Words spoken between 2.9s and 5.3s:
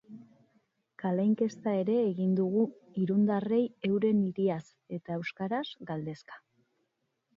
irundarrei euren hiriaz eta